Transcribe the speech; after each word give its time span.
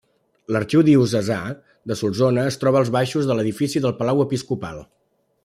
L'Arxiu 0.53 0.83
Diocesà 0.87 1.37
de 1.91 1.97
Solsona 1.99 2.47
es 2.53 2.57
troba 2.63 2.81
als 2.85 2.91
baixos 2.97 3.29
de 3.29 3.37
l'edifici 3.41 3.85
del 3.85 3.95
Palau 4.01 4.25
Episcopal. 4.27 4.83